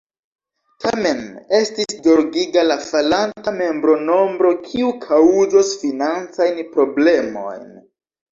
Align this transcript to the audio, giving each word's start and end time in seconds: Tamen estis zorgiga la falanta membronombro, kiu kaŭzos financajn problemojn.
Tamen 0.83 1.19
estis 1.57 1.91
zorgiga 2.07 2.63
la 2.69 2.77
falanta 2.85 3.53
membronombro, 3.59 4.55
kiu 4.69 4.89
kaŭzos 5.05 5.71
financajn 5.85 6.63
problemojn. 6.73 7.69